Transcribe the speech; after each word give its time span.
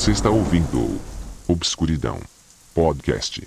Você 0.00 0.12
está 0.12 0.30
ouvindo 0.30 0.98
Obscuridão 1.46 2.18
Podcast. 2.72 3.46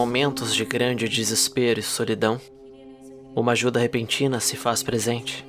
Momentos 0.00 0.54
de 0.54 0.64
grande 0.64 1.06
desespero 1.06 1.78
e 1.78 1.82
solidão, 1.82 2.40
uma 3.36 3.52
ajuda 3.52 3.78
repentina 3.78 4.40
se 4.40 4.56
faz 4.56 4.82
presente. 4.82 5.46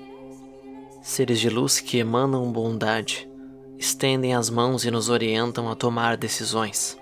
Seres 1.01 1.39
de 1.39 1.49
luz 1.49 1.79
que 1.79 1.99
emanam 1.99 2.51
bondade, 2.51 3.29
estendem 3.77 4.35
as 4.35 4.49
mãos 4.49 4.83
e 4.83 4.91
nos 4.91 5.07
orientam 5.07 5.69
a 5.69 5.75
tomar 5.75 6.17
decisões, 6.17 6.97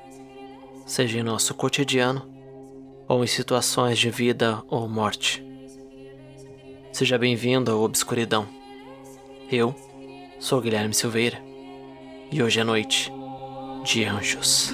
seja 0.86 1.18
em 1.18 1.24
nosso 1.24 1.56
cotidiano 1.56 2.22
ou 3.08 3.24
em 3.24 3.28
situações 3.28 3.98
de 3.98 4.12
vida 4.12 4.62
ou 4.68 4.88
morte. 4.88 5.44
Seja 6.92 7.18
bem-vindo 7.18 7.72
à 7.72 7.76
Obscuridão. 7.76 8.48
Eu 9.52 9.74
sou 10.40 10.62
Guilherme 10.62 10.94
Silveira 10.94 11.42
e 12.32 12.44
hoje 12.44 12.60
é 12.60 12.64
noite 12.64 13.12
de 13.84 14.06
anjos. 14.06 14.72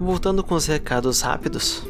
Voltando 0.00 0.42
com 0.42 0.54
os 0.54 0.66
recados 0.66 1.20
rápidos, 1.20 1.86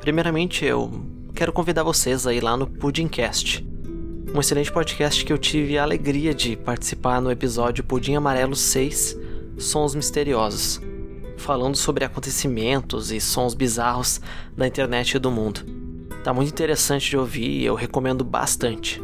primeiramente 0.00 0.64
eu 0.64 1.04
quero 1.34 1.52
convidar 1.52 1.82
vocês 1.82 2.26
a 2.26 2.32
ir 2.32 2.42
lá 2.42 2.56
no 2.56 2.66
Pudimcast, 2.66 3.66
um 4.34 4.38
excelente 4.38 4.70
podcast 4.70 5.24
que 5.24 5.32
eu 5.32 5.38
tive 5.38 5.78
a 5.78 5.82
alegria 5.82 6.34
de 6.34 6.54
participar 6.56 7.20
no 7.20 7.30
episódio 7.30 7.82
Pudim 7.82 8.14
Amarelo 8.14 8.54
6 8.54 9.16
Sons 9.58 9.94
Misteriosos, 9.94 10.80
falando 11.38 11.76
sobre 11.76 12.04
acontecimentos 12.04 13.10
e 13.10 13.20
sons 13.20 13.54
bizarros 13.54 14.20
da 14.56 14.66
internet 14.66 15.14
e 15.14 15.18
do 15.18 15.30
mundo. 15.30 15.60
Tá 16.22 16.32
muito 16.34 16.50
interessante 16.50 17.10
de 17.10 17.16
ouvir 17.16 17.48
e 17.48 17.64
eu 17.64 17.74
recomendo 17.74 18.22
bastante. 18.22 19.02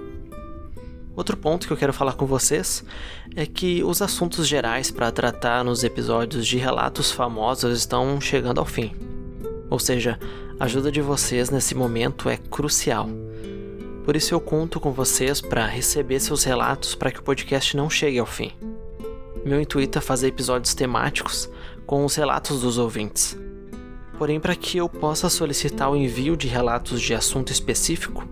Outro 1.15 1.37
ponto 1.37 1.67
que 1.67 1.73
eu 1.73 1.77
quero 1.77 1.93
falar 1.93 2.15
com 2.15 2.25
vocês 2.25 2.83
é 3.37 3.45
que 3.45 3.85
os 3.85 4.01
assuntos 4.01 4.49
gerais 4.49 4.91
para 4.91 5.13
tratar 5.13 5.63
nos 5.63 5.85
episódios 5.85 6.47
de 6.47 6.57
relatos 6.57 7.13
famosos 7.13 7.79
estão 7.79 8.19
chegando 8.21 8.59
ao 8.59 8.65
fim. 8.65 8.95
Ou 9.69 9.79
seja, 9.79 10.19
a 10.59 10.65
ajuda 10.65 10.91
de 10.91 11.03
vocês 11.03 11.51
nesse 11.51 11.75
momento 11.75 12.31
é 12.31 12.37
crucial. 12.37 13.09
Por 14.05 14.17
isso 14.17 14.35
eu 14.35 14.41
conto 14.41 14.81
com 14.81 14.91
vocês 14.91 15.41
para 15.41 15.67
receber 15.67 16.19
seus 16.19 16.45
relatos 16.45 16.95
para 16.95 17.11
que 17.11 17.21
o 17.21 17.23
podcast 17.23 17.77
não 17.77 17.91
chegue 17.91 18.19
ao 18.19 18.27
fim. 18.27 18.53
Meu 19.45 19.61
intuito 19.61 19.99
é 19.99 20.01
fazer 20.01 20.29
episódios 20.29 20.75
temáticos 20.75 21.49
com 21.85 22.05
os 22.05 22.15
relatos 22.15 22.61
dos 22.63 22.79
ouvintes. 22.79 23.37
Porém, 24.17 24.41
para 24.41 24.55
que 24.57 24.79
eu 24.79 24.89
possa 24.89 25.29
solicitar 25.29 25.91
o 25.91 25.97
envio 25.97 26.37
de 26.37 26.47
relatos 26.47 27.03
de 27.03 27.13
assunto 27.13 27.51
específico, 27.51 28.27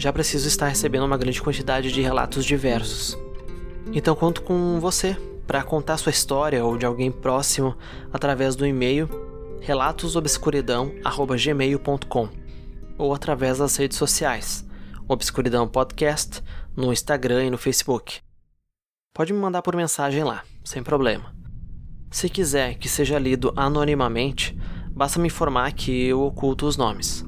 já 0.00 0.10
preciso 0.10 0.48
estar 0.48 0.66
recebendo 0.66 1.04
uma 1.04 1.18
grande 1.18 1.42
quantidade 1.42 1.92
de 1.92 2.00
relatos 2.00 2.46
diversos. 2.46 3.18
Então 3.92 4.16
conto 4.16 4.40
com 4.40 4.80
você 4.80 5.14
para 5.46 5.62
contar 5.62 5.98
sua 5.98 6.08
história 6.10 6.64
ou 6.64 6.78
de 6.78 6.86
alguém 6.86 7.12
próximo 7.12 7.76
através 8.10 8.56
do 8.56 8.66
e-mail 8.66 9.10
relatosobscuridão@gmail.com 9.60 12.28
ou 12.96 13.12
através 13.12 13.58
das 13.58 13.76
redes 13.76 13.98
sociais, 13.98 14.66
Obscuridão 15.06 15.68
Podcast, 15.68 16.42
no 16.74 16.90
Instagram 16.90 17.44
e 17.44 17.50
no 17.50 17.58
Facebook. 17.58 18.20
Pode 19.12 19.34
me 19.34 19.38
mandar 19.38 19.60
por 19.60 19.76
mensagem 19.76 20.24
lá, 20.24 20.44
sem 20.64 20.82
problema. 20.82 21.34
Se 22.10 22.30
quiser 22.30 22.78
que 22.78 22.88
seja 22.88 23.18
lido 23.18 23.52
anonimamente, 23.54 24.58
basta 24.90 25.20
me 25.20 25.26
informar 25.26 25.72
que 25.72 26.06
eu 26.06 26.22
oculto 26.22 26.64
os 26.64 26.78
nomes. 26.78 27.22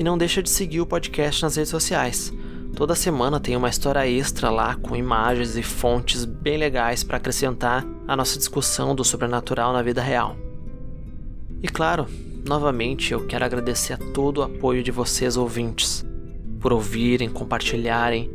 E 0.00 0.02
não 0.02 0.16
deixa 0.16 0.42
de 0.42 0.48
seguir 0.48 0.80
o 0.80 0.86
podcast 0.86 1.42
nas 1.42 1.56
redes 1.56 1.68
sociais. 1.68 2.32
Toda 2.74 2.94
semana 2.94 3.38
tem 3.38 3.54
uma 3.54 3.68
história 3.68 4.08
extra 4.08 4.48
lá 4.48 4.74
com 4.74 4.96
imagens 4.96 5.58
e 5.58 5.62
fontes 5.62 6.24
bem 6.24 6.56
legais 6.56 7.04
para 7.04 7.18
acrescentar 7.18 7.86
a 8.08 8.16
nossa 8.16 8.38
discussão 8.38 8.94
do 8.94 9.04
sobrenatural 9.04 9.74
na 9.74 9.82
vida 9.82 10.00
real. 10.00 10.38
E 11.62 11.68
claro, 11.68 12.06
novamente 12.48 13.12
eu 13.12 13.26
quero 13.26 13.44
agradecer 13.44 13.92
a 13.92 13.98
todo 13.98 14.38
o 14.38 14.42
apoio 14.42 14.82
de 14.82 14.90
vocês 14.90 15.36
ouvintes, 15.36 16.02
por 16.60 16.72
ouvirem, 16.72 17.28
compartilharem, 17.28 18.30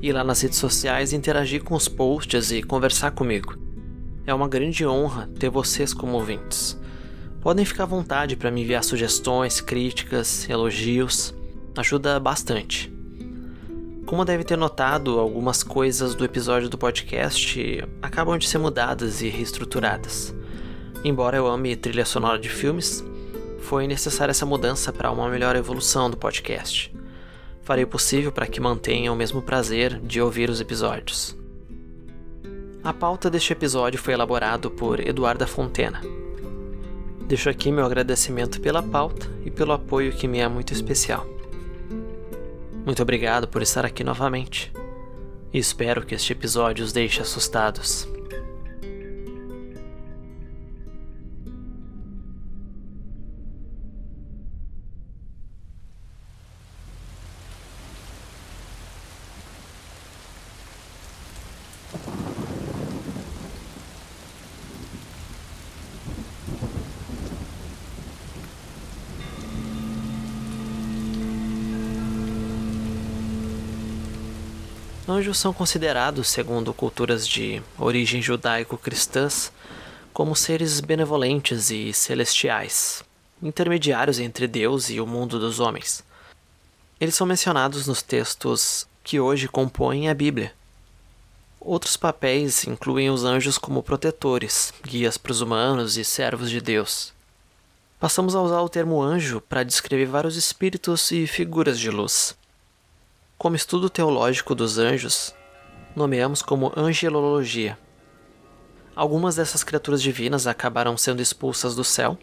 ir 0.00 0.12
lá 0.12 0.22
nas 0.22 0.40
redes 0.40 0.58
sociais, 0.58 1.12
interagir 1.12 1.64
com 1.64 1.74
os 1.74 1.88
posts 1.88 2.52
e 2.52 2.62
conversar 2.62 3.10
comigo. 3.10 3.56
É 4.24 4.32
uma 4.32 4.46
grande 4.46 4.86
honra 4.86 5.28
ter 5.36 5.50
vocês 5.50 5.92
como 5.92 6.12
ouvintes. 6.12 6.78
Podem 7.40 7.64
ficar 7.64 7.84
à 7.84 7.86
vontade 7.86 8.36
para 8.36 8.50
me 8.50 8.62
enviar 8.62 8.82
sugestões, 8.82 9.60
críticas, 9.60 10.48
elogios, 10.48 11.32
ajuda 11.76 12.18
bastante. 12.18 12.92
Como 14.04 14.24
deve 14.24 14.42
ter 14.42 14.56
notado, 14.56 15.20
algumas 15.20 15.62
coisas 15.62 16.14
do 16.14 16.24
episódio 16.24 16.68
do 16.68 16.76
podcast 16.76 17.84
acabam 18.02 18.36
de 18.38 18.48
ser 18.48 18.58
mudadas 18.58 19.22
e 19.22 19.28
reestruturadas. 19.28 20.34
Embora 21.04 21.36
eu 21.36 21.46
ame 21.46 21.76
trilha 21.76 22.04
sonora 22.04 22.38
de 22.38 22.48
filmes, 22.48 23.04
foi 23.60 23.86
necessária 23.86 24.32
essa 24.32 24.46
mudança 24.46 24.92
para 24.92 25.10
uma 25.10 25.28
melhor 25.28 25.54
evolução 25.54 26.10
do 26.10 26.16
podcast. 26.16 26.92
Farei 27.62 27.84
o 27.84 27.88
possível 27.88 28.32
para 28.32 28.46
que 28.46 28.60
mantenham 28.60 29.14
o 29.14 29.16
mesmo 29.16 29.42
prazer 29.42 30.00
de 30.00 30.20
ouvir 30.20 30.50
os 30.50 30.60
episódios. 30.60 31.36
A 32.82 32.92
pauta 32.92 33.30
deste 33.30 33.52
episódio 33.52 34.00
foi 34.00 34.14
elaborado 34.14 34.70
por 34.70 34.98
Eduarda 34.98 35.46
Fontena, 35.46 36.00
Deixo 37.28 37.50
aqui 37.50 37.70
meu 37.70 37.84
agradecimento 37.84 38.58
pela 38.58 38.82
pauta 38.82 39.30
e 39.44 39.50
pelo 39.50 39.72
apoio 39.72 40.12
que 40.12 40.26
me 40.26 40.38
é 40.38 40.48
muito 40.48 40.72
especial. 40.72 41.26
Muito 42.86 43.02
obrigado 43.02 43.46
por 43.46 43.60
estar 43.60 43.84
aqui 43.84 44.02
novamente. 44.02 44.72
Espero 45.52 46.06
que 46.06 46.14
este 46.14 46.32
episódio 46.32 46.82
os 46.82 46.90
deixe 46.90 47.20
assustados. 47.20 48.08
Anjos 75.18 75.38
são 75.38 75.52
considerados, 75.52 76.28
segundo 76.28 76.72
culturas 76.72 77.26
de 77.26 77.60
origem 77.76 78.22
judaico-cristãs, 78.22 79.50
como 80.12 80.36
seres 80.36 80.78
benevolentes 80.78 81.72
e 81.72 81.92
celestiais, 81.92 83.02
intermediários 83.42 84.20
entre 84.20 84.46
Deus 84.46 84.88
e 84.90 85.00
o 85.00 85.06
mundo 85.08 85.40
dos 85.40 85.58
homens. 85.58 86.04
Eles 87.00 87.16
são 87.16 87.26
mencionados 87.26 87.88
nos 87.88 88.00
textos 88.00 88.86
que 89.02 89.18
hoje 89.18 89.48
compõem 89.48 90.08
a 90.08 90.14
Bíblia. 90.14 90.52
Outros 91.58 91.96
papéis 91.96 92.64
incluem 92.64 93.10
os 93.10 93.24
anjos 93.24 93.58
como 93.58 93.82
protetores, 93.82 94.72
guias 94.84 95.18
para 95.18 95.32
os 95.32 95.40
humanos 95.40 95.96
e 95.96 96.04
servos 96.04 96.48
de 96.48 96.60
Deus. 96.60 97.12
Passamos 97.98 98.36
a 98.36 98.40
usar 98.40 98.60
o 98.60 98.68
termo 98.68 99.02
anjo 99.02 99.40
para 99.40 99.64
descrever 99.64 100.06
vários 100.06 100.36
espíritos 100.36 101.10
e 101.10 101.26
figuras 101.26 101.76
de 101.76 101.90
luz. 101.90 102.37
Como 103.38 103.54
estudo 103.54 103.88
teológico 103.88 104.52
dos 104.52 104.78
anjos, 104.78 105.32
nomeamos 105.94 106.42
como 106.42 106.72
angelologia. 106.76 107.78
Algumas 108.96 109.36
dessas 109.36 109.62
criaturas 109.62 110.02
divinas 110.02 110.48
acabaram 110.48 110.96
sendo 110.96 111.22
expulsas 111.22 111.76
do 111.76 111.84
céu 111.84 112.18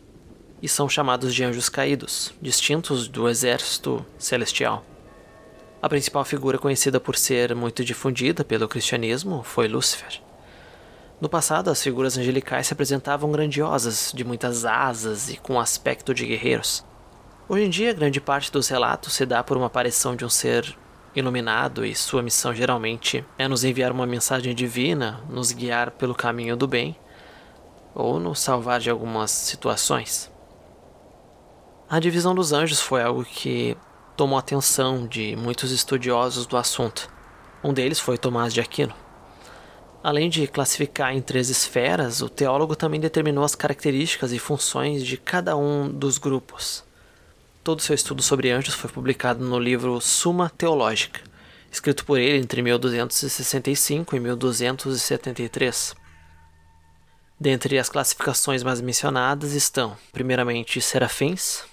e 0.61 0.67
são 0.67 0.89
chamados 0.89 1.33
de 1.33 1.41
anjos 1.41 1.69
caídos, 1.69 2.33
distintos 2.41 3.07
do 3.07 3.29
exército 3.29 4.05
celestial. 4.17 4.83
A 5.81 5.87
principal 5.87 6.25
figura 6.25 6.57
conhecida 6.57 6.99
por 6.99 7.15
ser 7.15 7.55
muito 7.55 7.85
difundida 7.85 8.43
pelo 8.43 8.67
cristianismo 8.67 9.41
foi 9.41 9.69
Lúcifer. 9.69 10.21
No 11.21 11.29
passado, 11.29 11.69
as 11.69 11.81
figuras 11.81 12.17
angelicais 12.17 12.67
se 12.67 12.73
apresentavam 12.73 13.31
grandiosas, 13.31 14.11
de 14.13 14.25
muitas 14.25 14.65
asas 14.65 15.29
e 15.29 15.37
com 15.37 15.61
aspecto 15.61 16.13
de 16.13 16.25
guerreiros. 16.25 16.83
Hoje 17.47 17.63
em 17.63 17.69
dia, 17.69 17.93
grande 17.93 18.19
parte 18.19 18.51
dos 18.51 18.67
relatos 18.67 19.13
se 19.13 19.25
dá 19.25 19.41
por 19.41 19.55
uma 19.55 19.67
aparição 19.67 20.13
de 20.13 20.25
um 20.25 20.29
ser 20.29 20.77
iluminado 21.15 21.85
e 21.85 21.95
sua 21.95 22.21
missão 22.21 22.53
geralmente 22.53 23.25
é 23.37 23.47
nos 23.47 23.63
enviar 23.63 23.91
uma 23.91 24.05
mensagem 24.05 24.53
divina, 24.53 25.23
nos 25.29 25.51
guiar 25.51 25.91
pelo 25.91 26.13
caminho 26.13 26.57
do 26.57 26.67
bem 26.67 26.95
ou 27.93 28.19
nos 28.19 28.39
salvar 28.39 28.79
de 28.79 28.89
algumas 28.89 29.31
situações. 29.31 30.31
A 31.89 31.99
divisão 31.99 32.35
dos 32.35 32.51
anjos 32.51 32.81
foi 32.81 33.01
algo 33.01 33.23
que 33.23 33.77
tomou 34.17 34.37
a 34.37 34.39
atenção 34.39 35.07
de 35.07 35.35
muitos 35.35 35.71
estudiosos 35.71 36.45
do 36.45 36.57
assunto. 36.57 37.09
Um 37.63 37.73
deles 37.73 37.99
foi 37.99 38.17
Tomás 38.17 38.53
de 38.53 38.59
Aquino. 38.59 38.93
Além 40.03 40.29
de 40.29 40.45
classificar 40.45 41.15
em 41.15 41.21
três 41.21 41.49
esferas, 41.49 42.21
o 42.21 42.29
teólogo 42.29 42.75
também 42.75 42.99
determinou 42.99 43.43
as 43.43 43.55
características 43.55 44.31
e 44.31 44.39
funções 44.39 45.03
de 45.03 45.17
cada 45.17 45.57
um 45.57 45.89
dos 45.89 46.17
grupos. 46.17 46.83
Todo 47.65 47.81
seu 47.81 47.95
estudo 47.95 48.21
sobre 48.21 48.51
anjos 48.51 48.75
foi 48.75 48.91
publicado 48.91 49.43
no 49.43 49.57
livro 49.57 49.99
Suma 49.99 50.51
Teológica, 50.51 51.19
escrito 51.71 52.05
por 52.05 52.19
ele 52.19 52.37
entre 52.37 52.61
1265 52.61 54.15
e 54.15 54.19
1273. 54.19 55.95
Dentre 57.39 57.79
as 57.79 57.89
classificações 57.89 58.61
mais 58.61 58.79
mencionadas 58.81 59.53
estão, 59.53 59.97
primeiramente, 60.13 60.79
serafins. 60.79 61.63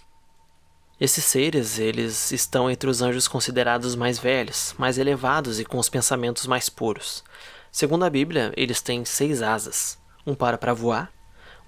Esses 0.99 1.27
seres, 1.27 1.79
eles 1.79 2.33
estão 2.33 2.71
entre 2.71 2.89
os 2.89 3.03
anjos 3.03 3.29
considerados 3.29 3.94
mais 3.94 4.19
velhos, 4.19 4.75
mais 4.79 4.97
elevados 4.97 5.61
e 5.61 5.65
com 5.67 5.77
os 5.77 5.91
pensamentos 5.91 6.47
mais 6.47 6.71
puros. 6.71 7.23
Segundo 7.71 8.06
a 8.06 8.11
Bíblia, 8.11 8.50
eles 8.56 8.81
têm 8.81 9.05
seis 9.05 9.43
asas: 9.43 9.99
um 10.27 10.35
par 10.35 10.56
para 10.56 10.73
voar, 10.73 11.12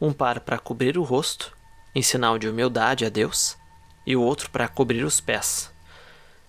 um 0.00 0.14
par 0.14 0.40
para 0.40 0.58
cobrir 0.58 0.96
o 0.96 1.02
rosto, 1.02 1.54
em 1.94 2.00
sinal 2.00 2.38
de 2.38 2.48
humildade 2.48 3.04
a 3.04 3.10
Deus, 3.10 3.62
e 4.06 4.16
o 4.16 4.22
outro 4.22 4.50
para 4.50 4.68
cobrir 4.68 5.04
os 5.04 5.20
pés. 5.20 5.72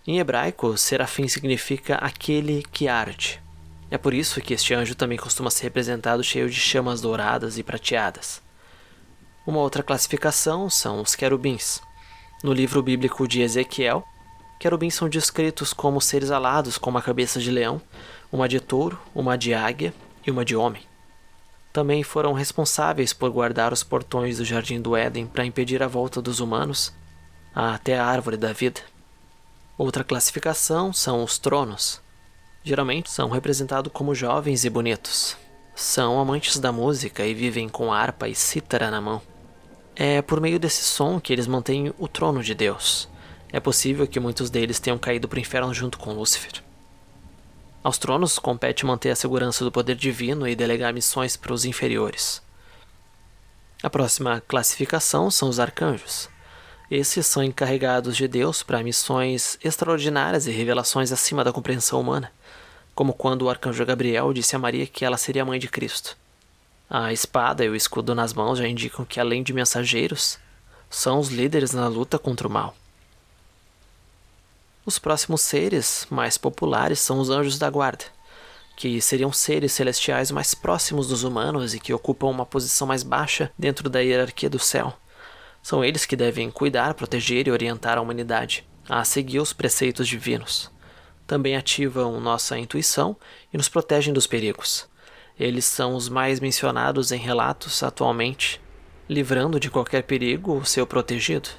Em 0.08 0.20
hebraico, 0.20 0.78
serafim 0.78 1.28
significa 1.28 1.96
aquele 1.96 2.64
que 2.72 2.88
arde. 2.88 3.42
É 3.90 3.98
por 3.98 4.14
isso 4.14 4.42
que 4.42 4.54
este 4.54 4.74
anjo 4.74 4.94
também 4.94 5.18
costuma 5.18 5.50
ser 5.50 5.64
representado 5.64 6.24
cheio 6.24 6.50
de 6.50 6.60
chamas 6.60 7.02
douradas 7.02 7.58
e 7.58 7.64
prateadas. 7.64 8.42
Uma 9.48 9.60
outra 9.60 9.84
classificação 9.84 10.70
são 10.70 11.02
os 11.02 11.16
querubins. 11.16 11.82
No 12.44 12.54
livro 12.54 12.84
bíblico 12.84 13.28
de 13.28 13.42
Ezequiel, 13.42 14.04
querubins 14.60 14.96
são 14.96 15.10
descritos 15.10 15.74
como 15.74 16.02
seres 16.02 16.32
alados 16.32 16.78
com 16.78 16.90
uma 16.90 17.02
cabeça 17.02 17.40
de 17.40 17.50
leão, 17.50 17.82
uma 18.32 18.50
de 18.50 18.60
touro, 18.60 19.00
uma 19.14 19.38
de 19.38 19.54
águia 19.54 19.94
e 20.26 20.32
uma 20.32 20.44
de 20.44 20.56
homem. 20.56 20.84
Também 21.72 22.04
foram 22.04 22.34
responsáveis 22.34 23.14
por 23.14 23.30
guardar 23.30 23.74
os 23.74 23.84
portões 23.84 24.38
do 24.38 24.46
jardim 24.46 24.80
do 24.80 24.96
Éden 24.96 25.28
para 25.28 25.46
impedir 25.46 25.82
a 25.84 25.88
volta 25.88 26.22
dos 26.22 26.40
humanos 26.40 26.94
até 27.56 27.98
a 27.98 28.06
árvore 28.06 28.36
da 28.36 28.52
vida. 28.52 28.82
Outra 29.78 30.04
classificação 30.04 30.92
são 30.92 31.24
os 31.24 31.38
tronos. 31.38 32.02
Geralmente 32.64 33.10
são 33.10 33.30
representados 33.30 33.92
como 33.94 34.14
jovens 34.14 34.66
e 34.66 34.70
bonitos. 34.70 35.38
São 35.74 36.20
amantes 36.20 36.60
da 36.60 36.72
música 36.72 37.26
e 37.26 37.34
vivem 37.34 37.70
com 37.70 37.94
harpa 37.94 38.28
e 38.28 38.36
cítara 38.36 38.92
na 38.92 39.00
mão. 39.00 39.22
É 39.96 40.22
por 40.22 40.42
meio 40.42 40.60
desse 40.60 40.84
som 40.84 41.20
que 41.20 41.32
eles 41.32 41.48
mantêm 41.48 41.94
o 41.98 42.08
trono 42.08 42.44
de 42.44 42.54
Deus. 42.54 43.08
É 43.52 43.60
possível 43.60 44.06
que 44.06 44.20
muitos 44.20 44.50
deles 44.50 44.80
tenham 44.80 44.98
caído 44.98 45.28
para 45.28 45.38
o 45.38 45.42
inferno 45.42 45.74
junto 45.74 45.98
com 45.98 46.14
Lúcifer. 46.14 46.62
Aos 47.82 47.98
tronos 47.98 48.40
compete 48.40 48.86
manter 48.86 49.12
a 49.12 49.16
segurança 49.16 49.64
do 49.64 49.72
poder 49.72 49.96
divino 49.96 50.48
e 50.48 50.56
delegar 50.56 50.94
missões 50.94 51.38
para 51.38 51.54
os 51.54 51.64
inferiores. 51.64 52.42
A 53.84 53.90
próxima 53.90 54.42
classificação 54.46 55.30
são 55.30 55.48
os 55.48 55.60
arcanjos. 55.60 56.35
Esses 56.90 57.26
são 57.26 57.44
encarregados 57.44 58.16
de 58.16 58.28
Deus 58.28 58.62
para 58.62 58.84
missões 58.84 59.58
extraordinárias 59.64 60.46
e 60.46 60.52
revelações 60.52 61.12
acima 61.12 61.44
da 61.44 61.52
compreensão 61.52 62.00
humana, 62.00 62.32
como 62.94 63.12
quando 63.12 63.42
o 63.42 63.50
arcanjo 63.50 63.84
Gabriel 63.84 64.32
disse 64.32 64.56
a 64.56 64.60
Maria 64.60 64.86
que 64.86 65.04
ela 65.04 65.18
seria 65.18 65.44
mãe 65.44 65.58
de 65.58 65.68
Cristo. 65.68 66.16
A 66.88 67.12
espada 67.12 67.66
e 67.66 67.70
o 67.70 67.76
escudo 67.76 68.14
nas 68.14 68.34
mãos 68.34 68.60
já 68.60 68.68
indicam 68.68 69.04
que, 69.04 69.20
além 69.20 69.42
de 69.42 69.52
mensageiros, 69.52 70.38
são 70.88 71.20
os 71.20 71.30
líderes 71.30 71.74
na 71.74 71.88
luta 71.88 72.20
contra 72.20 72.48
o 72.48 72.52
mal. 72.52 72.76
Os 74.86 75.00
próximos 75.00 75.42
seres 75.42 76.06
mais 76.12 76.38
populares 76.38 77.00
são 77.00 77.20
os 77.20 77.32
anjos 77.32 77.58
da 77.58 77.68
guarda, 77.68 78.06
que 78.78 79.02
seriam 79.02 79.34
seres 79.34 79.72
celestiais 79.72 80.30
mais 80.30 80.54
próximos 80.54 81.08
dos 81.08 81.24
humanos 81.24 81.74
e 81.74 81.80
que 81.80 81.92
ocupam 81.92 82.28
uma 82.28 82.46
posição 82.46 82.86
mais 82.86 83.02
baixa 83.02 83.52
dentro 83.58 83.90
da 83.90 84.02
hierarquia 84.02 84.52
do 84.52 84.60
céu 84.60 84.96
são 85.66 85.84
eles 85.84 86.06
que 86.06 86.16
devem 86.16 86.52
cuidar, 86.52 86.94
proteger 86.94 87.48
e 87.48 87.52
orientar 87.52 87.98
a 87.98 88.02
humanidade 88.02 88.64
a 88.88 89.04
seguir 89.04 89.40
os 89.40 89.52
preceitos 89.52 90.08
divinos. 90.08 90.70
Também 91.26 91.56
ativam 91.56 92.22
nossa 92.22 92.56
intuição 92.56 93.18
e 93.52 93.58
nos 93.58 93.68
protegem 93.68 94.14
dos 94.14 94.28
perigos. 94.28 94.88
Eles 95.40 95.66
são 95.66 95.96
os 95.96 96.08
mais 96.08 96.40
mencionados 96.40 97.12
em 97.12 97.18
relatos 97.18 97.82
atualmente, 97.82 98.62
livrando 99.10 99.60
de 99.60 99.72
qualquer 99.72 100.04
perigo 100.04 100.56
o 100.56 100.64
seu 100.64 100.86
protegido. 100.86 101.50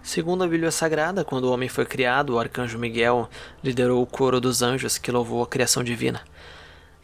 Segundo 0.00 0.44
a 0.44 0.46
Bíblia 0.46 0.70
Sagrada, 0.70 1.24
quando 1.24 1.46
o 1.46 1.52
homem 1.52 1.68
foi 1.68 1.86
criado, 1.86 2.34
o 2.34 2.38
arcanjo 2.38 2.78
Miguel 2.78 3.28
liderou 3.64 4.00
o 4.00 4.06
coro 4.06 4.40
dos 4.40 4.62
anjos 4.62 4.96
que 4.96 5.10
louvou 5.10 5.42
a 5.42 5.48
criação 5.48 5.82
divina. 5.82 6.22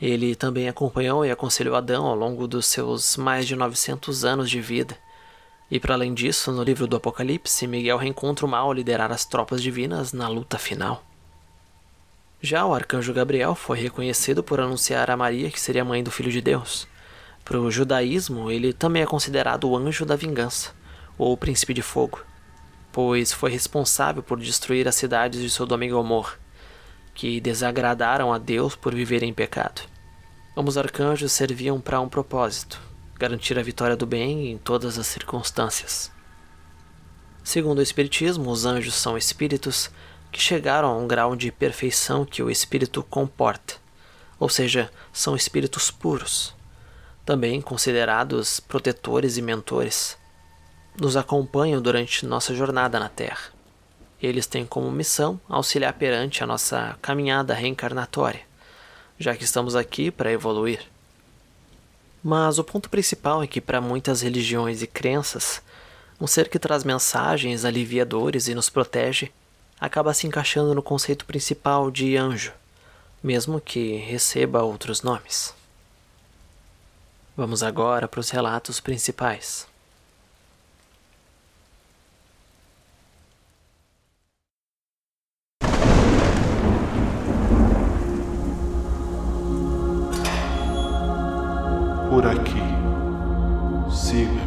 Ele 0.00 0.36
também 0.36 0.68
acompanhou 0.68 1.26
e 1.26 1.30
aconselhou 1.32 1.74
Adão 1.74 2.06
ao 2.06 2.14
longo 2.14 2.46
dos 2.46 2.66
seus 2.66 3.16
mais 3.16 3.48
de 3.48 3.56
900 3.56 4.24
anos 4.24 4.48
de 4.48 4.60
vida 4.60 4.96
e 5.70 5.78
para 5.78 5.94
além 5.94 6.14
disso, 6.14 6.50
no 6.50 6.62
livro 6.62 6.86
do 6.86 6.96
Apocalipse, 6.96 7.66
Miguel 7.66 7.98
reencontra 7.98 8.46
o 8.46 8.48
mal 8.48 8.66
ao 8.66 8.72
liderar 8.72 9.12
as 9.12 9.24
tropas 9.24 9.62
divinas 9.62 10.12
na 10.12 10.26
luta 10.26 10.58
final. 10.58 11.04
Já 12.40 12.64
o 12.64 12.72
arcanjo 12.72 13.12
Gabriel 13.12 13.54
foi 13.54 13.78
reconhecido 13.78 14.42
por 14.42 14.60
anunciar 14.60 15.10
a 15.10 15.16
Maria 15.16 15.50
que 15.50 15.60
seria 15.60 15.84
mãe 15.84 16.02
do 16.02 16.10
Filho 16.10 16.30
de 16.30 16.40
Deus. 16.40 16.88
Para 17.44 17.60
o 17.60 17.70
judaísmo, 17.70 18.50
ele 18.50 18.72
também 18.72 19.02
é 19.02 19.06
considerado 19.06 19.68
o 19.68 19.76
anjo 19.76 20.06
da 20.06 20.16
vingança, 20.16 20.72
ou 21.18 21.32
o 21.32 21.36
príncipe 21.36 21.74
de 21.74 21.82
fogo, 21.82 22.20
pois 22.92 23.32
foi 23.32 23.50
responsável 23.50 24.22
por 24.22 24.38
destruir 24.38 24.86
as 24.86 24.94
cidades 24.94 25.40
de 25.40 25.50
Sodoma 25.50 25.84
e 25.84 25.88
Gomorra, 25.88 26.34
que 27.14 27.40
desagradaram 27.40 28.32
a 28.32 28.38
Deus 28.38 28.76
por 28.76 28.94
viverem 28.94 29.30
em 29.30 29.34
pecado. 29.34 29.82
Ambos 30.56 30.78
arcanjos 30.78 31.32
serviam 31.32 31.80
para 31.80 32.00
um 32.00 32.08
propósito, 32.08 32.80
garantir 33.18 33.58
a 33.58 33.62
vitória 33.62 33.96
do 33.96 34.06
bem 34.06 34.52
em 34.52 34.58
todas 34.58 34.96
as 34.98 35.06
circunstâncias. 35.08 36.12
Segundo 37.42 37.78
o 37.78 37.82
Espiritismo, 37.82 38.50
os 38.50 38.64
anjos 38.64 38.94
são 38.94 39.18
espíritos 39.18 39.90
que 40.30 40.40
chegaram 40.40 40.88
a 40.88 40.96
um 40.96 41.08
grau 41.08 41.34
de 41.34 41.50
perfeição 41.50 42.24
que 42.24 42.42
o 42.42 42.50
espírito 42.50 43.02
comporta, 43.02 43.74
ou 44.38 44.48
seja, 44.48 44.90
são 45.12 45.34
espíritos 45.34 45.90
puros, 45.90 46.54
também 47.24 47.60
considerados 47.60 48.60
protetores 48.60 49.36
e 49.36 49.42
mentores. 49.42 50.16
Nos 51.00 51.16
acompanham 51.16 51.80
durante 51.80 52.26
nossa 52.26 52.54
jornada 52.54 53.00
na 53.00 53.08
Terra. 53.08 53.52
Eles 54.20 54.46
têm 54.46 54.66
como 54.66 54.90
missão 54.90 55.40
auxiliar 55.48 55.92
perante 55.94 56.42
a 56.42 56.46
nossa 56.46 56.96
caminhada 57.00 57.54
reencarnatória, 57.54 58.42
já 59.18 59.34
que 59.34 59.44
estamos 59.44 59.74
aqui 59.74 60.10
para 60.10 60.32
evoluir. 60.32 60.80
Mas 62.22 62.58
o 62.58 62.64
ponto 62.64 62.90
principal 62.90 63.42
é 63.42 63.46
que, 63.46 63.60
para 63.60 63.80
muitas 63.80 64.22
religiões 64.22 64.82
e 64.82 64.86
crenças, 64.86 65.62
um 66.20 66.26
ser 66.26 66.48
que 66.48 66.58
traz 66.58 66.82
mensagens 66.82 67.64
aliviadores 67.64 68.48
e 68.48 68.54
nos 68.54 68.68
protege 68.68 69.30
acaba 69.80 70.12
se 70.12 70.26
encaixando 70.26 70.74
no 70.74 70.82
conceito 70.82 71.24
principal 71.24 71.90
de 71.90 72.16
anjo, 72.16 72.52
mesmo 73.22 73.60
que 73.60 73.96
receba 73.96 74.62
outros 74.62 75.02
nomes. 75.02 75.54
Vamos 77.36 77.62
agora 77.62 78.08
para 78.08 78.18
os 78.18 78.30
relatos 78.30 78.80
principais. 78.80 79.67
por 92.18 92.26
aqui. 92.26 92.58
Siga-me. 93.94 94.40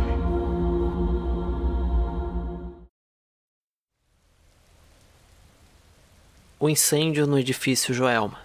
O 6.59 6.67
incêndio 6.67 7.25
no 7.25 7.39
edifício 7.39 7.93
Joelma. 7.93 8.39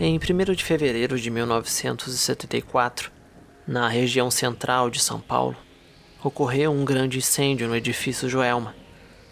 Em 0.00 0.18
1 0.18 0.54
de 0.54 0.64
fevereiro 0.64 1.16
de 1.16 1.30
1974, 1.30 3.12
na 3.68 3.86
região 3.86 4.32
central 4.32 4.90
de 4.90 4.98
São 4.98 5.20
Paulo, 5.20 5.56
ocorreu 6.24 6.72
um 6.72 6.84
grande 6.84 7.18
incêndio 7.18 7.68
no 7.68 7.76
edifício 7.76 8.28
Joelma, 8.28 8.74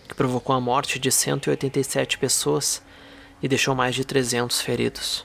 que 0.09 0.15
provocou 0.15 0.55
a 0.55 0.61
morte 0.61 1.01
de 1.01 1.11
187 1.11 2.19
pessoas 2.19 2.84
e 3.45 3.49
deixou 3.49 3.75
mais 3.75 3.95
de 3.95 4.07
300 4.07 4.63
feridos. 4.63 5.23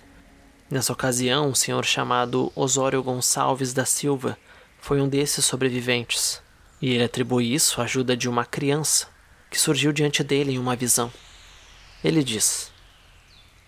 Nessa 0.69 0.91
ocasião, 0.91 1.47
um 1.47 1.55
senhor 1.55 1.85
chamado 1.85 2.51
Osório 2.53 3.01
Gonçalves 3.01 3.71
da 3.71 3.85
Silva 3.85 4.37
foi 4.81 4.99
um 4.99 5.07
desses 5.07 5.45
sobreviventes, 5.45 6.41
e 6.81 6.91
ele 6.93 7.05
atribui 7.05 7.53
isso 7.53 7.79
à 7.79 7.85
ajuda 7.85 8.17
de 8.17 8.27
uma 8.27 8.43
criança 8.43 9.07
que 9.49 9.57
surgiu 9.57 9.93
diante 9.93 10.21
dele 10.21 10.51
em 10.51 10.59
uma 10.59 10.75
visão. 10.75 11.09
Ele 12.03 12.21
diz: 12.21 12.73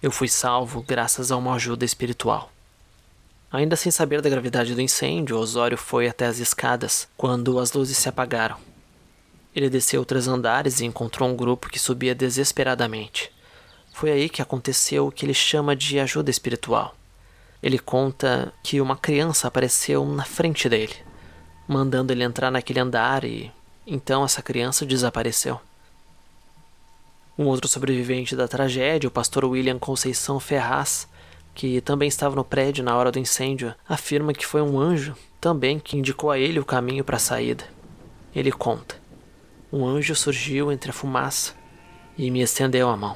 eu 0.01 0.11
fui 0.11 0.27
salvo 0.27 0.81
graças 0.81 1.31
a 1.31 1.37
uma 1.37 1.55
ajuda 1.55 1.85
espiritual. 1.85 2.51
Ainda 3.49 3.77
sem 3.77 3.89
saber 3.89 4.21
da 4.21 4.29
gravidade 4.29 4.75
do 4.75 4.81
incêndio, 4.81 5.37
Osório 5.37 5.77
foi 5.77 6.09
até 6.09 6.25
as 6.25 6.39
escadas 6.39 7.07
quando 7.15 7.57
as 7.57 7.71
luzes 7.71 7.97
se 7.97 8.09
apagaram. 8.09 8.57
Ele 9.55 9.69
desceu 9.69 10.03
três 10.03 10.27
andares 10.27 10.81
e 10.81 10.85
encontrou 10.85 11.29
um 11.29 11.37
grupo 11.37 11.69
que 11.69 11.79
subia 11.79 12.13
desesperadamente. 12.13 13.31
Foi 13.91 14.11
aí 14.11 14.29
que 14.29 14.41
aconteceu 14.41 15.07
o 15.07 15.11
que 15.11 15.25
ele 15.25 15.33
chama 15.33 15.75
de 15.75 15.99
ajuda 15.99 16.31
espiritual. 16.31 16.95
Ele 17.61 17.77
conta 17.77 18.51
que 18.63 18.81
uma 18.81 18.97
criança 18.97 19.47
apareceu 19.47 20.03
na 20.05 20.25
frente 20.25 20.67
dele, 20.67 20.95
mandando 21.67 22.11
ele 22.11 22.23
entrar 22.23 22.49
naquele 22.49 22.79
andar 22.79 23.23
e 23.23 23.51
então 23.85 24.23
essa 24.23 24.41
criança 24.41 24.85
desapareceu. 24.85 25.59
Um 27.37 27.45
outro 27.45 27.67
sobrevivente 27.67 28.35
da 28.35 28.47
tragédia, 28.47 29.07
o 29.07 29.11
pastor 29.11 29.45
William 29.45 29.79
Conceição 29.79 30.39
Ferraz, 30.39 31.07
que 31.53 31.81
também 31.81 32.07
estava 32.07 32.35
no 32.35 32.43
prédio 32.43 32.83
na 32.83 32.95
hora 32.95 33.11
do 33.11 33.19
incêndio, 33.19 33.73
afirma 33.87 34.33
que 34.33 34.45
foi 34.45 34.61
um 34.61 34.79
anjo 34.79 35.15
também 35.39 35.79
que 35.79 35.97
indicou 35.97 36.31
a 36.31 36.39
ele 36.39 36.59
o 36.59 36.65
caminho 36.65 37.03
para 37.03 37.17
a 37.17 37.19
saída. 37.19 37.63
Ele 38.33 38.51
conta: 38.51 38.95
Um 39.71 39.85
anjo 39.85 40.15
surgiu 40.15 40.71
entre 40.71 40.91
a 40.91 40.93
fumaça 40.93 41.53
e 42.17 42.29
me 42.31 42.41
estendeu 42.41 42.89
a 42.89 42.97
mão. 42.97 43.15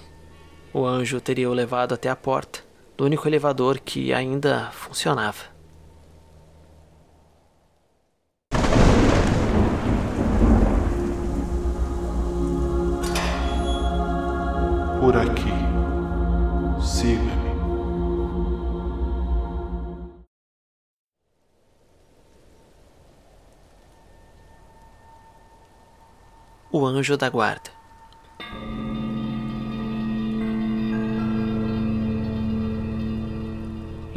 O 0.77 0.85
anjo 0.85 1.21
teria 1.21 1.49
o 1.49 1.53
levado 1.53 1.93
até 1.93 2.09
a 2.09 2.17
porta 2.17 2.59
do 2.97 3.05
único 3.05 3.25
elevador 3.25 3.79
que 3.79 4.13
ainda 4.13 4.71
funcionava. 4.71 5.55
por 14.99 15.15
aqui. 15.15 15.53
Siga-me. 16.81 17.31
O 26.69 26.85
anjo 26.85 27.15
da 27.15 27.29
guarda. 27.29 27.74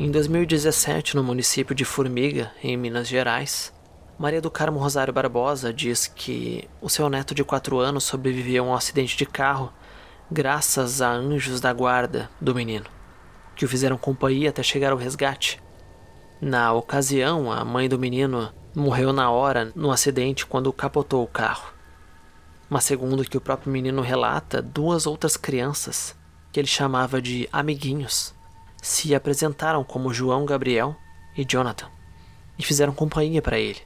Em 0.00 0.12
2017, 0.12 1.16
no 1.16 1.24
município 1.24 1.74
de 1.74 1.84
Formiga, 1.84 2.52
em 2.62 2.76
Minas 2.76 3.08
Gerais, 3.08 3.74
Maria 4.16 4.40
do 4.40 4.48
Carmo 4.48 4.78
Rosário 4.78 5.12
Barbosa 5.12 5.74
diz 5.74 6.06
que 6.06 6.68
o 6.80 6.88
seu 6.88 7.10
neto 7.10 7.34
de 7.34 7.42
4 7.42 7.80
anos 7.80 8.04
sobreviveu 8.04 8.62
a 8.62 8.68
um 8.68 8.74
acidente 8.76 9.16
de 9.16 9.26
carro 9.26 9.72
graças 10.30 11.02
a 11.02 11.10
anjos 11.10 11.60
da 11.60 11.72
guarda 11.72 12.30
do 12.40 12.54
menino, 12.54 12.84
que 13.56 13.64
o 13.64 13.68
fizeram 13.68 13.98
companhia 13.98 14.50
até 14.50 14.62
chegar 14.62 14.92
ao 14.92 14.98
resgate. 14.98 15.60
Na 16.40 16.72
ocasião, 16.72 17.50
a 17.50 17.64
mãe 17.64 17.88
do 17.88 17.98
menino 17.98 18.52
morreu 18.76 19.12
na 19.12 19.32
hora 19.32 19.72
no 19.74 19.90
acidente 19.90 20.46
quando 20.46 20.72
capotou 20.72 21.24
o 21.24 21.28
carro. 21.28 21.72
Mas, 22.70 22.84
segundo 22.84 23.24
que 23.24 23.36
o 23.36 23.40
próprio 23.40 23.72
menino 23.72 24.00
relata, 24.00 24.62
duas 24.62 25.08
outras 25.08 25.36
crianças, 25.36 26.14
que 26.52 26.60
ele 26.60 26.68
chamava 26.68 27.20
de 27.20 27.48
amiguinhos, 27.52 28.37
se 28.80 29.14
apresentaram 29.14 29.82
como 29.84 30.12
João 30.12 30.44
Gabriel 30.44 30.96
e 31.36 31.44
Jonathan 31.44 31.88
e 32.58 32.62
fizeram 32.62 32.92
companhia 32.92 33.42
para 33.42 33.58
ele. 33.58 33.80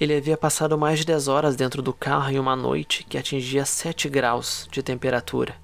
Ele 0.00 0.16
havia 0.16 0.36
passado 0.36 0.76
mais 0.76 0.98
de 0.98 1.06
10 1.06 1.28
horas 1.28 1.56
dentro 1.56 1.80
do 1.82 1.92
carro 1.92 2.30
em 2.30 2.38
uma 2.38 2.56
noite 2.56 3.04
que 3.04 3.18
atingia 3.18 3.64
7 3.64 4.08
graus 4.08 4.68
de 4.70 4.82
temperatura 4.82 5.62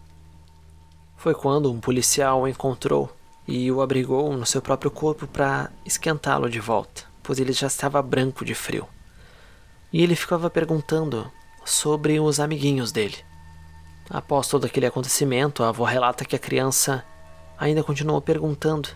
foi 1.19 1.35
quando 1.35 1.71
um 1.71 1.81
policial 1.81 2.43
o 2.43 2.49
encontrou 2.49 3.11
e 3.47 3.71
o 3.73 3.83
abrigou 3.83 4.33
no 4.35 4.47
seu 4.47 4.63
próprio 4.63 4.89
corpo 4.89 5.27
para 5.27 5.69
esquentá-lo 5.85 6.49
de 6.49 6.61
volta, 6.61 7.03
pois 7.25 7.41
ele 7.41 7.53
já 7.53 7.67
estava 7.67 8.01
branco 8.01 8.45
de 8.45 8.55
frio. 8.55 8.87
E 9.93 10.01
ele 10.01 10.15
ficava 10.15 10.49
perguntando 10.49 11.31
sobre 11.65 12.21
os 12.21 12.39
amiguinhos 12.39 12.93
dele. 12.93 13.17
Após 14.09 14.47
todo 14.47 14.65
aquele 14.65 14.87
acontecimento, 14.87 15.65
a 15.65 15.71
avó 15.71 15.85
relata 15.85 16.25
que 16.25 16.37
a 16.37 16.39
criança 16.39 17.05
ainda 17.59 17.83
continuou 17.83 18.21
perguntando, 18.21 18.89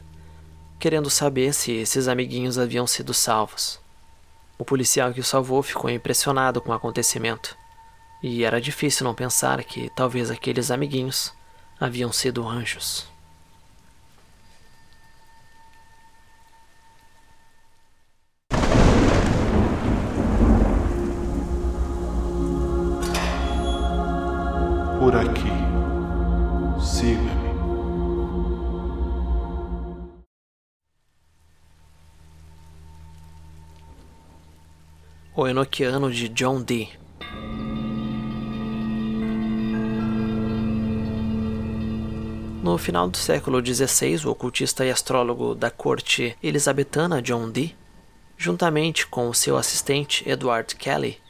querendo 0.78 1.11
saber 1.11 1.52
se 1.52 1.73
esses 1.73 2.09
amiguinhos 2.09 2.59
haviam 2.59 2.87
sido 2.87 3.12
salvos. 3.12 3.81
O 4.59 4.64
policial 4.64 5.12
que 5.12 5.21
o 5.21 5.25
salvou 5.25 5.62
ficou 5.62 5.90
impressionado 5.90 6.61
com 6.61 6.71
o 6.71 6.75
acontecimento, 6.75 7.57
e 8.23 8.45
era 8.45 8.61
difícil 8.61 9.04
não 9.04 9.14
pensar 9.14 9.62
que 9.64 9.90
talvez 9.97 10.31
aqueles 10.31 10.71
amiguinhos 10.71 11.33
haviam 11.78 12.12
sido 12.12 12.47
anjos. 12.47 13.12
Enoquiano 35.52 36.11
de 36.11 36.30
John 36.30 36.62
Dee 36.62 36.88
No 42.62 42.78
final 42.78 43.06
do 43.06 43.18
século 43.18 43.62
XVI, 43.62 44.25
o 44.25 44.30
ocultista 44.30 44.82
e 44.87 44.90
astrólogo 44.90 45.54
da 45.54 45.71
corte 45.71 46.35
elisabetana 46.42 47.21
John 47.21 47.50
Dee, 47.50 47.76
juntamente 48.38 49.06
com 49.06 49.28
o 49.28 49.35
seu 49.35 49.59
assistente 49.59 50.26
Edward 50.26 50.75
Kelly, 50.75 51.21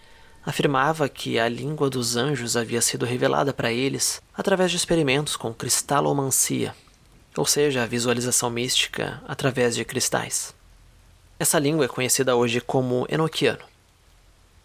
afirmava 0.47 1.09
que 1.09 1.41
a 1.41 1.49
língua 1.49 1.91
dos 1.91 2.14
anjos 2.14 2.57
havia 2.57 2.81
sido 2.81 3.05
revelada 3.05 3.52
para 3.52 3.73
eles 3.73 4.23
através 4.33 4.71
de 4.71 4.76
experimentos 4.76 5.35
com 5.35 5.52
cristalomancia, 5.52 6.76
ou 7.37 7.45
seja, 7.45 7.83
a 7.83 7.87
visualização 7.87 8.50
mística 8.50 9.21
através 9.26 9.75
de 9.75 9.85
cristais. 9.85 10.55
Essa 11.41 11.59
língua 11.59 11.87
é 11.87 11.88
conhecida 11.88 12.37
hoje 12.37 12.61
como 12.61 13.05
Enoquiano. 13.09 13.72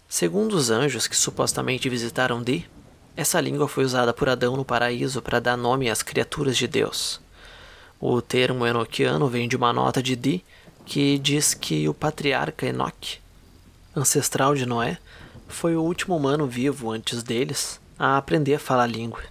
Segundo 0.10 0.54
os 0.54 0.70
anjos 0.70 1.06
que 1.06 1.18
supostamente 1.18 1.90
visitaram 1.90 2.42
Dee, 2.42 2.66
essa 3.16 3.42
língua 3.42 3.68
foi 3.68 3.84
usada 3.84 4.14
por 4.14 4.30
Adão 4.30 4.56
no 4.56 4.64
paraíso 4.64 5.22
para 5.22 5.42
dar 5.42 5.58
nome 5.58 5.90
às 5.90 6.02
criaturas 6.02 6.56
de 6.56 6.68
Deus. 6.68 7.20
O 8.00 8.22
termo 8.22 8.66
enoquiano 8.66 9.28
vem 9.28 9.50
de 9.50 9.58
uma 9.58 9.74
nota 9.74 10.02
de 10.02 10.16
Di 10.16 10.46
que 10.86 11.18
diz 11.18 11.54
que 11.54 11.90
o 11.90 11.94
patriarca 11.94 12.66
Enoque, 12.66 13.18
ancestral 13.94 14.56
de 14.56 14.66
Noé, 14.66 14.98
foi 15.48 15.76
o 15.76 15.84
último 15.84 16.16
humano 16.16 16.48
vivo 16.48 16.90
antes 16.90 17.22
deles 17.22 17.80
a 18.00 18.18
aprender 18.18 18.56
a 18.56 18.60
falar 18.60 18.84
a 18.84 18.88
língua. 18.88 19.24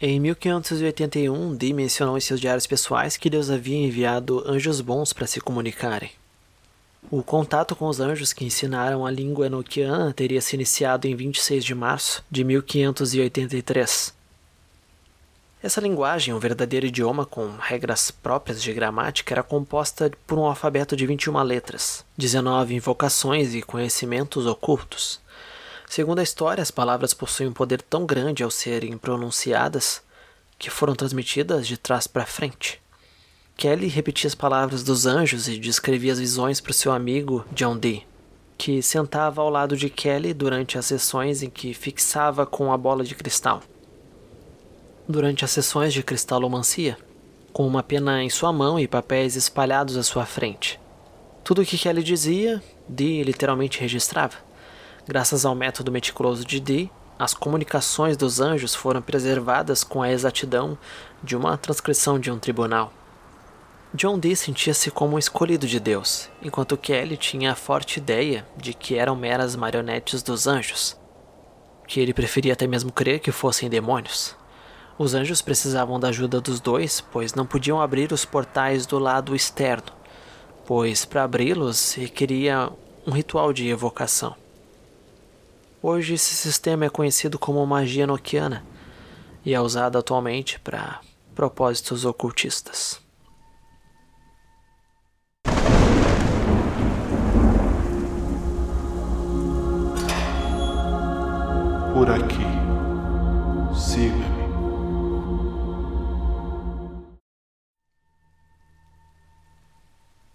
Em 0.00 0.18
1581, 0.20 1.56
Di 1.56 1.74
mencionou 1.74 2.16
em 2.16 2.20
seus 2.20 2.40
diários 2.40 2.66
pessoais 2.66 3.18
que 3.18 3.28
Deus 3.28 3.50
havia 3.50 3.76
enviado 3.76 4.42
anjos 4.48 4.80
bons 4.80 5.12
para 5.12 5.26
se 5.26 5.40
comunicarem. 5.40 6.10
O 7.10 7.22
contato 7.22 7.76
com 7.76 7.86
os 7.86 8.00
anjos 8.00 8.32
que 8.32 8.44
ensinaram 8.44 9.04
a 9.04 9.10
língua 9.10 9.46
enoquiana 9.46 10.12
teria 10.12 10.40
se 10.40 10.56
iniciado 10.56 11.06
em 11.06 11.14
26 11.14 11.64
de 11.64 11.74
março 11.74 12.24
de 12.30 12.42
1583. 12.42 14.14
Essa 15.62 15.80
linguagem, 15.80 16.34
um 16.34 16.38
verdadeiro 16.38 16.86
idioma 16.86 17.24
com 17.24 17.56
regras 17.58 18.10
próprias 18.10 18.62
de 18.62 18.72
gramática, 18.72 19.32
era 19.32 19.42
composta 19.42 20.10
por 20.26 20.38
um 20.38 20.44
alfabeto 20.44 20.94
de 20.94 21.06
21 21.06 21.42
letras, 21.42 22.04
19 22.18 22.74
invocações 22.74 23.54
e 23.54 23.62
conhecimentos 23.62 24.46
ocultos. 24.46 25.20
Segundo 25.88 26.18
a 26.18 26.22
história, 26.22 26.60
as 26.60 26.70
palavras 26.70 27.14
possuem 27.14 27.48
um 27.48 27.52
poder 27.52 27.80
tão 27.80 28.04
grande 28.04 28.42
ao 28.42 28.50
serem 28.50 28.98
pronunciadas 28.98 30.02
que 30.58 30.68
foram 30.68 30.94
transmitidas 30.94 31.66
de 31.66 31.76
trás 31.76 32.06
para 32.06 32.26
frente. 32.26 32.83
Kelly 33.56 33.86
repetia 33.86 34.28
as 34.28 34.34
palavras 34.34 34.82
dos 34.82 35.06
anjos 35.06 35.48
e 35.48 35.58
descrevia 35.58 36.12
as 36.12 36.18
visões 36.18 36.60
para 36.60 36.72
o 36.72 36.74
seu 36.74 36.92
amigo 36.92 37.44
John 37.52 37.76
Dee, 37.78 38.06
que 38.58 38.82
sentava 38.82 39.40
ao 39.40 39.48
lado 39.48 39.76
de 39.76 39.88
Kelly 39.88 40.34
durante 40.34 40.76
as 40.76 40.86
sessões 40.86 41.42
em 41.42 41.48
que 41.48 41.72
fixava 41.72 42.44
com 42.44 42.72
a 42.72 42.76
bola 42.76 43.04
de 43.04 43.14
cristal. 43.14 43.62
Durante 45.08 45.44
as 45.44 45.50
sessões 45.50 45.94
de 45.94 46.02
cristalomancia, 46.02 46.98
com 47.52 47.66
uma 47.66 47.82
pena 47.82 48.22
em 48.22 48.28
sua 48.28 48.52
mão 48.52 48.78
e 48.78 48.88
papéis 48.88 49.36
espalhados 49.36 49.96
à 49.96 50.02
sua 50.02 50.26
frente. 50.26 50.80
Tudo 51.44 51.62
o 51.62 51.64
que 51.64 51.78
Kelly 51.78 52.02
dizia, 52.02 52.62
Dee 52.88 53.22
literalmente 53.22 53.80
registrava. 53.80 54.36
Graças 55.06 55.44
ao 55.44 55.54
método 55.54 55.92
meticuloso 55.92 56.44
de 56.44 56.58
Dee, 56.58 56.90
as 57.18 57.32
comunicações 57.32 58.16
dos 58.16 58.40
anjos 58.40 58.74
foram 58.74 59.00
preservadas 59.00 59.84
com 59.84 60.02
a 60.02 60.10
exatidão 60.10 60.76
de 61.22 61.36
uma 61.36 61.56
transcrição 61.56 62.18
de 62.18 62.30
um 62.30 62.38
tribunal. 62.38 62.92
John 63.96 64.18
Dee 64.18 64.34
sentia-se 64.34 64.90
como 64.90 65.14
um 65.14 65.18
escolhido 65.20 65.68
de 65.68 65.78
Deus, 65.78 66.28
enquanto 66.42 66.76
Kelly 66.76 67.16
tinha 67.16 67.52
a 67.52 67.54
forte 67.54 67.98
ideia 67.98 68.44
de 68.56 68.74
que 68.74 68.96
eram 68.96 69.14
meras 69.14 69.54
marionetes 69.54 70.20
dos 70.20 70.48
anjos, 70.48 70.96
que 71.86 72.00
ele 72.00 72.12
preferia 72.12 72.54
até 72.54 72.66
mesmo 72.66 72.90
crer 72.90 73.20
que 73.20 73.30
fossem 73.30 73.70
demônios. 73.70 74.34
Os 74.98 75.14
anjos 75.14 75.40
precisavam 75.40 76.00
da 76.00 76.08
ajuda 76.08 76.40
dos 76.40 76.58
dois, 76.58 77.00
pois 77.00 77.34
não 77.34 77.46
podiam 77.46 77.80
abrir 77.80 78.12
os 78.12 78.24
portais 78.24 78.84
do 78.84 78.98
lado 78.98 79.32
externo, 79.32 79.92
pois 80.66 81.04
para 81.04 81.22
abri-los 81.22 81.94
requeria 81.94 82.72
um 83.06 83.12
ritual 83.12 83.52
de 83.52 83.68
evocação. 83.68 84.34
Hoje 85.80 86.14
esse 86.14 86.34
sistema 86.34 86.86
é 86.86 86.90
conhecido 86.90 87.38
como 87.38 87.64
magia 87.64 88.08
noquiana 88.08 88.66
e 89.44 89.54
é 89.54 89.60
usado 89.60 89.96
atualmente 89.96 90.58
para 90.58 91.00
propósitos 91.32 92.04
ocultistas. 92.04 93.03
Por 101.94 102.10
aqui. 102.10 102.42
Siga-me. 103.72 104.24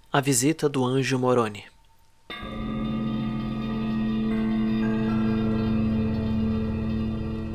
A 0.09 0.21
visita 0.21 0.69
do 0.69 0.85
anjo 0.85 1.19
Moroni. 1.19 1.65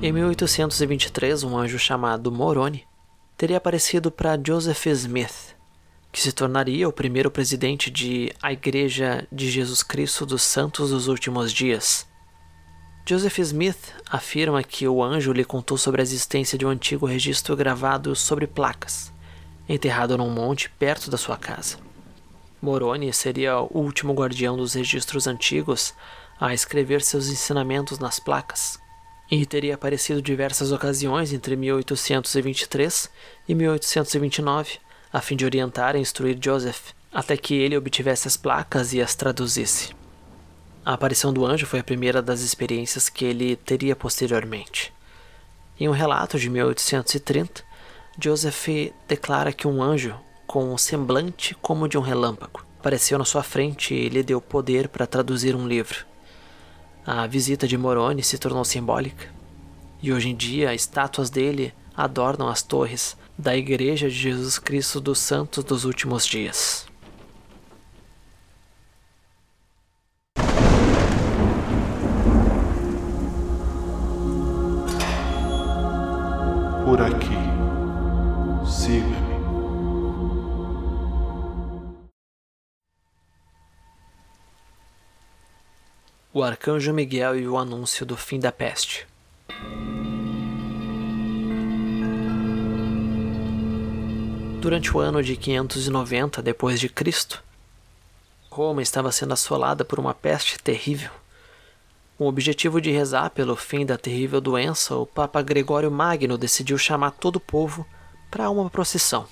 Em 0.02 0.12
1823, 0.12 1.42
um 1.42 1.56
anjo 1.56 1.78
chamado 1.78 2.30
Moroni 2.30 2.84
teria 3.38 3.56
aparecido 3.56 4.11
para 4.11 4.38
Joseph 4.46 4.87
Smith, 4.88 5.56
que 6.12 6.20
se 6.20 6.30
tornaria 6.30 6.87
o 6.87 6.92
primeiro 6.92 7.30
presidente 7.30 7.90
de 7.90 8.30
A 8.42 8.52
Igreja 8.52 9.26
de 9.32 9.50
Jesus 9.50 9.82
Cristo 9.82 10.26
dos 10.26 10.42
Santos 10.42 10.90
dos 10.90 11.08
Últimos 11.08 11.50
Dias. 11.50 12.06
Joseph 13.06 13.38
Smith 13.40 13.92
afirma 14.11 14.62
que 14.62 14.88
o 14.88 15.02
anjo 15.02 15.31
lhe 15.31 15.44
contou 15.44 15.76
sobre 15.76 16.00
a 16.00 16.02
existência 16.02 16.57
de 16.57 16.64
um 16.64 16.70
antigo 16.70 17.05
registro 17.05 17.55
gravado 17.55 18.16
sobre 18.16 18.46
placas, 18.46 19.12
enterrado 19.68 20.16
num 20.16 20.31
monte 20.31 20.70
perto 20.70 21.11
da 21.11 21.18
sua 21.18 21.37
casa. 21.37 21.76
Moroni 22.62 23.12
seria 23.12 23.61
o 23.61 23.68
último 23.74 24.14
guardião 24.14 24.57
dos 24.57 24.72
registros 24.72 25.26
antigos 25.26 25.92
a 26.40 26.55
escrever 26.55 27.02
seus 27.02 27.28
ensinamentos 27.28 27.98
nas 27.98 28.18
placas, 28.18 28.78
e 29.31 29.44
teria 29.44 29.74
aparecido 29.74 30.22
diversas 30.22 30.72
ocasiões 30.72 31.31
entre 31.31 31.57
1823 31.57 33.11
e 33.46 33.55
1829, 33.55 34.78
a 35.12 35.20
fim 35.20 35.37
de 35.37 35.44
orientar 35.44 35.94
e 35.94 36.00
instruir 36.00 36.38
Joseph, 36.42 36.92
até 37.12 37.37
que 37.37 37.55
ele 37.55 37.76
obtivesse 37.76 38.26
as 38.26 38.38
placas 38.38 38.94
e 38.94 39.02
as 39.02 39.14
traduzisse. 39.14 40.03
A 40.85 40.92
aparição 40.92 41.33
do 41.33 41.47
anjo 41.47 41.64
foi 41.64 41.81
a 41.81 41.85
primeira 41.85 42.20
das 42.20 42.42
experiências 42.42 43.09
que 43.09 43.25
ele 43.25 43.57
teria 43.57 43.97
posteriormente. 43.97 44.92
Em 45.81 45.88
um 45.88 45.92
relato 45.92 46.38
de 46.38 46.51
1830, 46.51 47.64
Joseph 48.20 48.68
declara 49.09 49.51
que 49.51 49.66
um 49.66 49.83
anjo 49.83 50.14
com 50.47 50.75
um 50.75 50.77
semblante 50.77 51.55
como 51.55 51.88
de 51.88 51.97
um 51.97 52.03
relâmpago. 52.03 52.66
Apareceu 52.79 53.18
na 53.18 53.25
sua 53.25 53.42
frente 53.42 53.94
e 53.94 54.11
lhe 54.11 54.23
deu 54.23 54.42
poder 54.42 54.88
para 54.88 55.07
traduzir 55.07 55.57
um 55.57 55.66
livro. 55.66 56.05
A 57.07 57.27
visita 57.27 57.66
de 57.66 57.79
Moroni 57.79 58.23
se 58.23 58.37
tornou 58.37 58.64
simbólica, 58.64 59.33
e 60.03 60.12
hoje 60.12 60.29
em 60.29 60.37
dia 60.37 60.75
estátuas 60.75 61.31
dele 61.31 61.73
adornam 61.97 62.47
as 62.47 62.62
torres 62.62 63.16
da 63.38 63.57
Igreja 63.57 64.11
de 64.11 64.14
Jesus 64.14 64.59
Cristo 64.59 65.01
dos 65.01 65.18
Santos 65.18 65.64
dos 65.64 65.87
Últimos 65.87 66.27
Dias. 66.27 66.87
Por 76.94 77.02
aqui. 77.02 77.35
Siga-me. 78.70 79.16
O 86.33 86.40
Arcanjo 86.40 86.94
Miguel 86.94 87.37
e 87.37 87.48
o 87.48 87.59
anúncio 87.59 88.07
do 88.07 88.16
fim 88.16 88.38
da 88.38 88.52
peste. 88.52 89.09
Durante 94.61 94.96
o 94.96 95.00
ano 95.00 95.20
de 95.20 95.37
590 95.37 96.40
depois 96.40 96.78
de 96.78 96.88
Cristo, 96.88 97.42
Roma 98.48 98.83
estava 98.83 99.11
sendo 99.11 99.33
assolada 99.33 99.85
por 99.85 99.98
uma 99.98 100.14
peste 100.14 100.61
terrível. 100.61 101.11
Com 102.16 102.27
o 102.27 102.29
objetivo 102.29 102.81
de 102.81 102.92
rezar 102.92 103.31
pelo 103.31 103.57
fim 103.57 103.85
da 103.85 103.98
terrível 103.98 104.40
doença, 104.40 104.94
o 104.94 105.05
Papa 105.05 105.42
Gregório 105.42 105.90
Magno 105.90 106.38
decidiu 106.38 106.79
chamar 106.79 107.11
todo 107.11 107.37
o 107.37 107.40
povo 107.40 107.85
para 108.31 108.48
uma 108.50 108.70
procissão, 108.70 109.27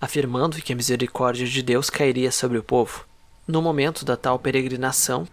afirmando 0.00 0.56
que 0.58 0.72
a 0.72 0.76
misericórdia 0.76 1.44
de 1.44 1.60
Deus 1.60 1.90
cairia 1.90 2.30
sobre 2.30 2.56
o 2.56 2.62
povo. 2.62 3.04
No 3.48 3.60
momento 3.60 4.04
da 4.04 4.16
tal 4.16 4.38
peregrinação, 4.38 5.26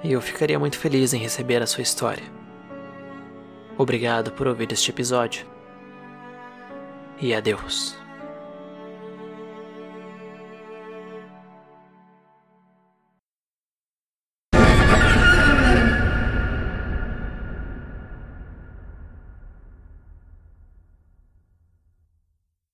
E 0.04 0.12
eu 0.12 0.20
ficaria 0.20 0.58
muito 0.58 0.78
feliz 0.78 1.14
em 1.14 1.18
receber 1.18 1.62
a 1.62 1.66
sua 1.66 1.80
história. 1.80 2.24
Obrigado 3.78 4.32
por 4.32 4.46
ouvir 4.46 4.70
este 4.70 4.90
episódio. 4.90 5.46
E 7.18 7.34
adeus. 7.34 8.01